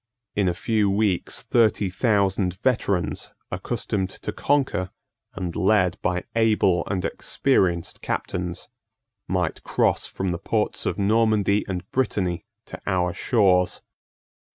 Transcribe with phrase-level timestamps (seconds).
[0.35, 4.89] In a few weeks thirty thousand veterans, accustomed to conquer,
[5.35, 8.67] and led by able and experienced captains,
[9.27, 13.83] might cross from the ports of Normandy and Brittany to our shores.